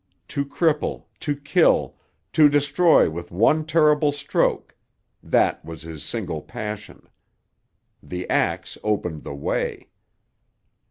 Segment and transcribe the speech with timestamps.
[0.29, 1.95] To cripple, to kill,
[2.33, 7.07] to destroy with one terrible stroke—that was his single passion.
[8.01, 9.89] The axe opened the way.